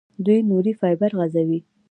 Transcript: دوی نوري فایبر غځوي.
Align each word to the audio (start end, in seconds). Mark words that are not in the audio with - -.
دوی 0.25 0.39
نوري 0.49 0.73
فایبر 0.79 1.11
غځوي. 1.19 1.59